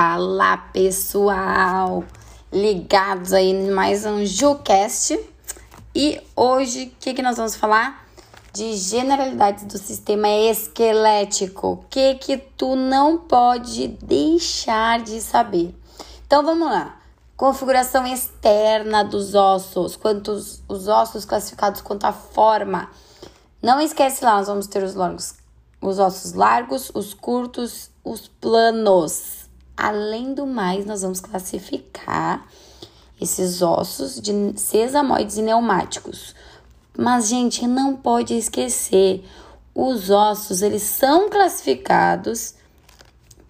Fala 0.00 0.56
pessoal, 0.72 2.04
ligados 2.52 3.32
aí 3.32 3.50
em 3.50 3.72
mais 3.72 4.06
um 4.06 4.24
JuCast 4.24 5.18
e 5.92 6.22
hoje 6.36 6.84
o 6.84 7.00
que, 7.00 7.14
que 7.14 7.20
nós 7.20 7.36
vamos 7.36 7.56
falar? 7.56 8.06
De 8.52 8.76
generalidades 8.76 9.64
do 9.64 9.76
sistema 9.76 10.28
esquelético, 10.28 11.66
o 11.66 11.76
que 11.90 12.14
que 12.14 12.36
tu 12.36 12.76
não 12.76 13.18
pode 13.18 13.88
deixar 13.88 15.00
de 15.00 15.20
saber. 15.20 15.74
Então 16.24 16.44
vamos 16.44 16.68
lá, 16.68 17.00
configuração 17.36 18.06
externa 18.06 19.02
dos 19.02 19.34
ossos, 19.34 19.96
quantos 19.96 20.62
os 20.68 20.86
ossos 20.86 21.24
classificados 21.24 21.80
quanto 21.80 22.04
a 22.04 22.12
forma. 22.12 22.88
Não 23.60 23.80
esquece 23.80 24.24
lá, 24.24 24.36
nós 24.36 24.46
vamos 24.46 24.68
ter 24.68 24.84
os 24.84 24.94
longos, 24.94 25.34
os 25.82 25.98
ossos 25.98 26.34
largos, 26.34 26.88
os 26.94 27.12
curtos, 27.14 27.90
os 28.04 28.28
planos. 28.28 29.47
Além 29.78 30.34
do 30.34 30.44
mais, 30.44 30.84
nós 30.84 31.02
vamos 31.02 31.20
classificar 31.20 32.44
esses 33.20 33.62
ossos 33.62 34.20
de 34.20 34.32
sesamoides 34.56 35.36
e 35.36 35.42
neumáticos. 35.42 36.34
Mas, 36.98 37.28
gente, 37.28 37.64
não 37.64 37.94
pode 37.94 38.34
esquecer, 38.36 39.24
os 39.72 40.10
ossos, 40.10 40.62
eles 40.62 40.82
são 40.82 41.30
classificados 41.30 42.54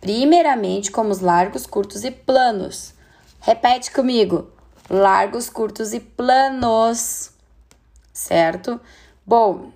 primeiramente 0.03 0.91
como 0.91 1.11
os 1.11 1.21
largos, 1.21 1.65
curtos 1.65 2.05
e 2.05 2.11
planos. 2.11 2.93
Repete 3.41 3.91
comigo. 3.91 4.51
Largos, 4.91 5.49
curtos 5.49 5.95
e 5.95 6.01
planos. 6.01 7.31
Certo? 8.13 8.79
Bom, 9.25 9.73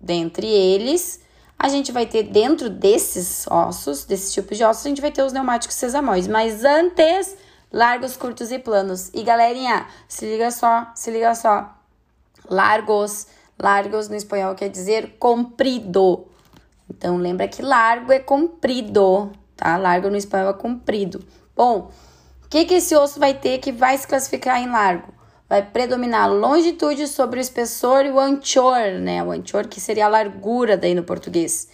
dentre 0.00 0.46
eles, 0.46 1.20
a 1.62 1.68
gente 1.68 1.92
vai 1.92 2.06
ter 2.06 2.22
dentro 2.22 2.70
desses 2.70 3.46
ossos, 3.46 4.06
desses 4.06 4.32
tipos 4.32 4.56
de 4.56 4.64
ossos, 4.64 4.86
a 4.86 4.88
gente 4.88 5.02
vai 5.02 5.12
ter 5.12 5.22
os 5.22 5.30
neumáticos 5.30 5.76
sesamóides. 5.76 6.26
Mas 6.26 6.64
antes, 6.64 7.36
largos, 7.70 8.16
curtos 8.16 8.50
e 8.50 8.58
planos. 8.58 9.10
E 9.12 9.22
galerinha, 9.22 9.86
se 10.08 10.24
liga 10.24 10.50
só, 10.50 10.90
se 10.94 11.10
liga 11.10 11.34
só. 11.34 11.70
Largos, 12.48 13.26
largos 13.58 14.08
no 14.08 14.16
espanhol 14.16 14.54
quer 14.54 14.70
dizer 14.70 15.16
comprido. 15.18 16.26
Então 16.88 17.18
lembra 17.18 17.46
que 17.46 17.60
largo 17.60 18.10
é 18.10 18.18
comprido, 18.18 19.30
tá? 19.54 19.76
Largo 19.76 20.08
no 20.08 20.16
espanhol 20.16 20.48
é 20.48 20.54
comprido. 20.54 21.22
Bom, 21.54 21.90
o 22.42 22.48
que, 22.48 22.64
que 22.64 22.74
esse 22.74 22.96
osso 22.96 23.20
vai 23.20 23.34
ter 23.34 23.58
que 23.58 23.70
vai 23.70 23.98
se 23.98 24.08
classificar 24.08 24.62
em 24.62 24.70
largo? 24.70 25.12
Vai 25.50 25.62
predominar 25.62 26.28
a 26.28 26.32
longitude 26.32 27.08
sobre 27.08 27.40
o 27.40 27.42
espessor 27.42 28.04
e 28.04 28.10
o 28.12 28.20
anchor, 28.20 29.00
né? 29.00 29.20
O 29.24 29.32
anchor 29.32 29.66
que 29.66 29.80
seria 29.80 30.06
a 30.06 30.08
largura 30.08 30.76
daí 30.76 30.94
no 30.94 31.02
português. 31.02 31.68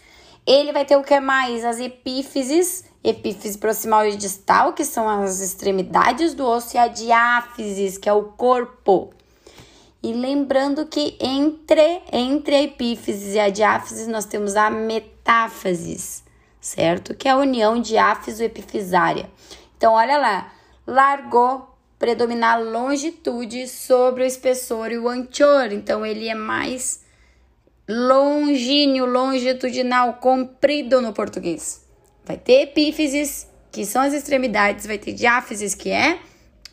Ele 0.47 0.73
vai 0.73 0.87
ter 0.87 0.97
o 0.97 1.03
que 1.03 1.21
mais? 1.21 1.63
As 1.63 1.79
epífises, 1.79 2.87
epífise 3.05 3.59
proximal 3.59 4.07
e 4.07 4.17
distal, 4.17 4.73
que 4.73 4.83
são 4.83 5.07
as 5.07 5.41
extremidades 5.41 6.33
do 6.33 6.47
osso, 6.47 6.75
e 6.75 6.79
a 6.79 6.89
diáfise, 6.89 8.01
que 8.01 8.09
é 8.09 8.13
o 8.15 8.23
corpo. 8.23 9.13
E 10.03 10.11
lembrando 10.15 10.87
que 10.87 11.19
entre, 11.21 12.01
entre 12.11 12.55
a 12.55 12.63
epífise 12.63 13.35
e 13.35 13.41
a 13.41 13.51
diáfise 13.51 14.09
nós 14.09 14.25
temos 14.25 14.57
a 14.57 14.71
metáfase, 14.71 16.23
certo? 16.59 17.15
Que 17.15 17.29
é 17.29 17.33
a 17.33 17.37
união 17.37 17.79
diáfiso-epifisária. 17.79 19.29
Então, 19.77 19.93
olha 19.93 20.17
lá, 20.17 20.51
largou, 20.87 21.76
predominar 21.99 22.57
a 22.57 22.63
longitude 22.63 23.67
sobre 23.69 24.23
o 24.23 24.27
espessor 24.27 24.91
e 24.91 24.99
o 24.99 25.09
anchor. 25.09 25.73
Então, 25.73 26.05
ele 26.05 26.29
é 26.29 26.35
mais 26.35 27.05
longíneo, 27.89 29.07
longitudinal, 29.07 30.15
comprido 30.15 31.01
no 31.01 31.13
português. 31.13 31.85
Vai 32.25 32.37
ter 32.37 32.63
epífises, 32.63 33.49
que 33.71 33.85
são 33.85 34.03
as 34.03 34.13
extremidades, 34.13 34.87
vai 34.87 34.99
ter 34.99 35.13
diáfises, 35.13 35.75
que 35.75 35.91
é 35.91 36.19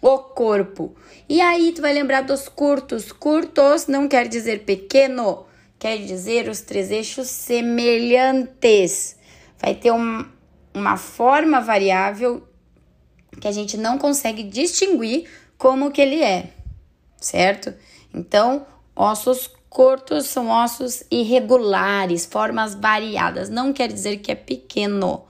o 0.01 0.17
corpo. 0.17 0.95
E 1.29 1.39
aí 1.39 1.71
tu 1.71 1.81
vai 1.81 1.93
lembrar 1.93 2.21
dos 2.21 2.49
curtos. 2.49 3.11
Curtos 3.11 3.87
não 3.87 4.07
quer 4.07 4.27
dizer 4.27 4.65
pequeno, 4.65 5.45
quer 5.79 5.97
dizer 5.97 6.49
os 6.49 6.61
três 6.61 6.91
eixos 6.91 7.27
semelhantes. 7.27 9.15
Vai 9.59 9.75
ter 9.75 9.91
um, 9.91 10.25
uma 10.73 10.97
forma 10.97 11.61
variável 11.61 12.45
que 13.39 13.47
a 13.47 13.51
gente 13.51 13.77
não 13.77 13.97
consegue 13.97 14.43
distinguir 14.43 15.29
como 15.57 15.91
que 15.91 16.01
ele 16.01 16.21
é, 16.21 16.51
certo? 17.19 17.73
Então, 18.13 18.65
ossos 18.95 19.49
curtos 19.69 20.27
são 20.27 20.49
ossos 20.49 21.03
irregulares, 21.09 22.25
formas 22.25 22.75
variadas, 22.75 23.49
não 23.49 23.73
quer 23.73 23.91
dizer 23.91 24.17
que 24.17 24.31
é 24.31 24.35
pequeno, 24.35 25.23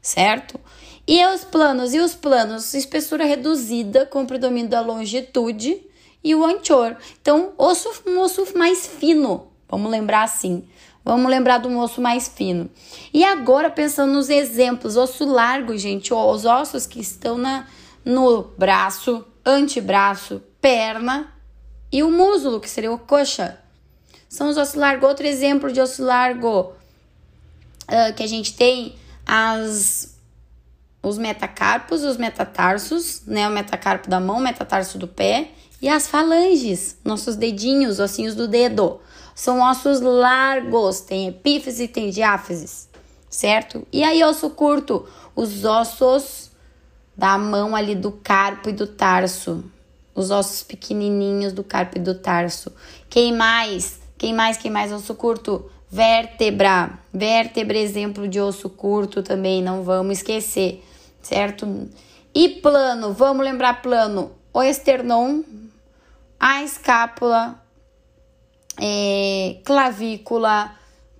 certo? 0.00 0.58
E 1.06 1.24
os 1.26 1.44
planos, 1.44 1.92
e 1.92 1.98
os 1.98 2.14
planos, 2.14 2.72
espessura 2.72 3.24
reduzida 3.24 4.06
com 4.06 4.24
predomínio 4.24 4.70
da 4.70 4.80
longitude 4.80 5.82
e 6.22 6.34
o 6.34 6.44
anchor. 6.44 6.96
Então, 7.20 7.52
osso, 7.58 7.90
um 8.06 8.20
osso 8.20 8.46
mais 8.56 8.86
fino, 8.86 9.48
vamos 9.68 9.90
lembrar 9.90 10.22
assim. 10.22 10.64
Vamos 11.10 11.28
lembrar 11.28 11.58
do 11.58 11.76
osso 11.76 12.00
mais 12.00 12.28
fino. 12.28 12.70
E 13.12 13.24
agora, 13.24 13.68
pensando 13.68 14.12
nos 14.12 14.30
exemplos, 14.30 14.96
osso 14.96 15.24
largo, 15.24 15.76
gente, 15.76 16.14
os 16.14 16.44
ossos 16.44 16.86
que 16.86 17.00
estão 17.00 17.36
na, 17.36 17.66
no 18.04 18.44
braço, 18.56 19.24
antebraço, 19.44 20.40
perna 20.60 21.34
e 21.90 22.04
o 22.04 22.12
músculo, 22.12 22.60
que 22.60 22.70
seria 22.70 22.92
o 22.92 22.96
coxa. 22.96 23.58
São 24.28 24.50
os 24.50 24.56
ossos 24.56 24.76
largos. 24.76 25.08
Outro 25.08 25.26
exemplo 25.26 25.72
de 25.72 25.80
osso 25.80 26.04
largo 26.04 26.60
uh, 27.88 28.14
que 28.14 28.22
a 28.22 28.28
gente 28.28 28.54
tem, 28.54 28.94
as, 29.26 30.16
os 31.02 31.16
metacarpos, 31.16 32.02
os 32.02 32.16
metatarsos, 32.16 33.22
né? 33.26 33.48
O 33.48 33.52
metacarpo 33.52 34.08
da 34.08 34.20
mão, 34.20 34.38
o 34.38 34.42
metatarso 34.42 34.98
do 34.98 35.08
pé 35.08 35.50
e 35.80 35.88
as 35.88 36.06
falanges, 36.06 36.98
nossos 37.04 37.36
dedinhos, 37.36 37.98
ossinhos 37.98 38.34
do 38.34 38.46
dedo. 38.46 39.00
São 39.34 39.60
ossos 39.60 40.00
largos, 40.00 41.00
tem 41.00 41.28
epífise 41.28 41.84
e 41.84 41.88
tem 41.88 42.10
diáfise, 42.10 42.88
certo? 43.30 43.86
E 43.90 44.04
aí, 44.04 44.22
osso 44.22 44.50
curto, 44.50 45.06
os 45.34 45.64
ossos 45.64 46.50
da 47.16 47.38
mão 47.38 47.74
ali 47.74 47.94
do 47.94 48.12
carpo 48.12 48.68
e 48.68 48.72
do 48.72 48.86
tarso, 48.86 49.64
os 50.14 50.30
ossos 50.30 50.62
pequenininhos 50.62 51.52
do 51.52 51.64
carpo 51.64 51.96
e 51.96 52.00
do 52.00 52.14
tarso. 52.14 52.70
Quem 53.08 53.34
mais? 53.34 54.00
Quem 54.18 54.34
mais? 54.34 54.58
Quem 54.58 54.70
mais? 54.70 54.92
Osso 54.92 55.14
curto, 55.14 55.70
vértebra. 55.90 56.98
Vértebra, 57.12 57.78
exemplo 57.78 58.28
de 58.28 58.38
osso 58.38 58.68
curto 58.68 59.22
também, 59.22 59.62
não 59.62 59.82
vamos 59.82 60.18
esquecer, 60.18 60.84
certo? 61.22 61.88
E 62.34 62.48
plano, 62.48 63.12
vamos 63.12 63.44
lembrar 63.44 63.82
plano, 63.82 64.32
o 64.52 64.62
esternon, 64.62 65.42
a 66.38 66.62
escápula, 66.62 67.60
é, 68.80 69.58
clavícula, 69.64 70.72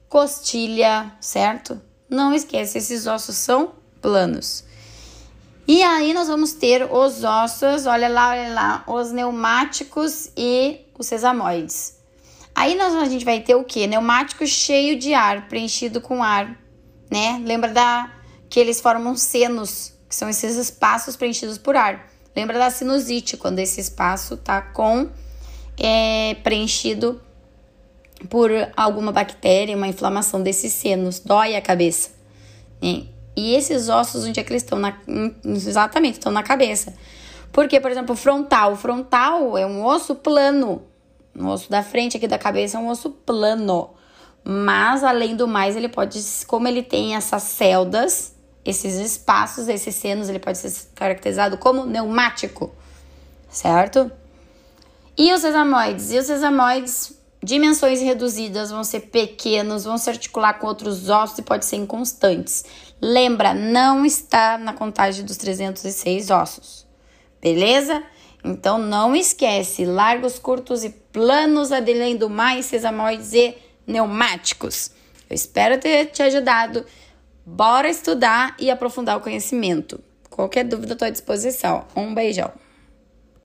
costilha, 0.08 1.12
certo? 1.20 1.80
Não 2.08 2.32
esquece, 2.34 2.78
esses 2.78 3.06
ossos 3.06 3.36
são 3.36 3.72
planos. 4.00 4.64
E 5.66 5.82
aí 5.82 6.12
nós 6.12 6.26
vamos 6.26 6.52
ter 6.52 6.82
os 6.90 7.22
ossos, 7.22 7.86
olha 7.86 8.08
lá, 8.08 8.30
olha 8.30 8.52
lá, 8.52 8.84
os 8.86 9.10
pneumáticos 9.10 10.30
e 10.36 10.80
os 10.98 11.06
sesamoides. 11.06 11.98
Aí 12.54 12.74
nós, 12.74 12.94
a 12.94 13.04
gente 13.04 13.24
vai 13.24 13.40
ter 13.40 13.54
o 13.54 13.62
que? 13.62 13.86
Pneumático 13.86 14.46
cheio 14.46 14.98
de 14.98 15.14
ar, 15.14 15.48
preenchido 15.48 16.00
com 16.00 16.22
ar, 16.22 16.58
né? 17.10 17.40
Lembra 17.44 17.72
da 17.72 18.10
que 18.50 18.58
eles 18.58 18.80
formam 18.80 19.16
senos, 19.16 19.94
que 20.08 20.14
são 20.14 20.28
esses 20.28 20.56
espaços 20.56 21.16
preenchidos 21.16 21.56
por 21.56 21.76
ar. 21.76 22.10
Lembra 22.34 22.58
da 22.58 22.68
sinusite, 22.68 23.36
quando 23.36 23.60
esse 23.60 23.80
espaço 23.80 24.36
tá 24.36 24.60
com 24.60 25.08
é, 25.78 26.34
preenchido 26.42 27.20
por 28.28 28.50
alguma 28.76 29.12
bactéria, 29.12 29.76
uma 29.76 29.88
inflamação 29.88 30.42
desses 30.42 30.72
senos, 30.72 31.20
dói 31.20 31.54
a 31.54 31.62
cabeça. 31.62 32.10
Né? 32.82 33.04
E 33.36 33.54
esses 33.54 33.88
ossos, 33.88 34.24
onde 34.24 34.40
é 34.40 34.42
que 34.42 34.52
eles 34.52 34.64
estão? 34.64 34.78
Exatamente, 35.44 36.14
estão 36.14 36.32
na 36.32 36.42
cabeça. 36.42 36.92
Porque, 37.52 37.80
por 37.80 37.90
exemplo, 37.90 38.14
o 38.14 38.18
frontal. 38.18 38.72
O 38.72 38.76
frontal 38.76 39.56
é 39.56 39.64
um 39.64 39.84
osso 39.84 40.16
plano. 40.16 40.82
O 41.38 41.46
osso 41.46 41.70
da 41.70 41.82
frente 41.82 42.16
aqui 42.16 42.26
da 42.26 42.38
cabeça 42.38 42.76
é 42.76 42.80
um 42.80 42.88
osso 42.88 43.10
plano. 43.10 43.90
Mas, 44.44 45.04
além 45.04 45.36
do 45.36 45.46
mais, 45.46 45.76
ele 45.76 45.88
pode, 45.88 46.20
como 46.46 46.66
ele 46.66 46.82
tem 46.82 47.14
essas 47.14 47.44
celdas, 47.44 48.34
esses 48.70 48.94
espaços, 48.94 49.68
esses 49.68 49.94
senos, 49.94 50.28
ele 50.28 50.38
pode 50.38 50.58
ser 50.58 50.72
caracterizado 50.94 51.58
como 51.58 51.84
pneumático, 51.84 52.72
certo? 53.50 54.10
E 55.18 55.32
os 55.32 55.40
sesamoides? 55.40 56.10
E 56.12 56.18
os 56.18 56.26
sesamoides 56.26 57.20
Dimensões 57.42 58.02
reduzidas 58.02 58.70
vão 58.70 58.84
ser 58.84 59.00
pequenos, 59.00 59.84
vão 59.84 59.96
se 59.96 60.10
articular 60.10 60.54
com 60.54 60.66
outros 60.66 61.08
ossos 61.08 61.38
e 61.38 61.42
pode 61.42 61.64
ser 61.64 61.76
inconstantes. 61.76 62.66
Lembra, 63.00 63.54
não 63.54 64.04
está 64.04 64.58
na 64.58 64.74
contagem 64.74 65.24
dos 65.24 65.38
306 65.38 66.30
ossos. 66.30 66.86
Beleza? 67.40 68.02
Então 68.44 68.76
não 68.76 69.16
esquece, 69.16 69.86
largos, 69.86 70.38
curtos 70.38 70.84
e 70.84 70.90
planos, 70.90 71.72
além 71.72 72.14
do 72.14 72.28
mais, 72.28 72.66
sesamoides 72.66 73.32
e 73.32 73.56
pneumáticos. 73.86 74.90
Eu 75.28 75.34
espero 75.34 75.80
ter 75.80 76.06
te 76.06 76.22
ajudado. 76.22 76.84
Bora 77.52 77.90
estudar 77.90 78.54
e 78.60 78.70
aprofundar 78.70 79.16
o 79.16 79.20
conhecimento. 79.20 80.00
Qualquer 80.30 80.64
dúvida, 80.64 80.92
estou 80.92 81.08
à 81.08 81.10
disposição. 81.10 81.84
Um 81.96 82.14
beijão. 82.14 82.52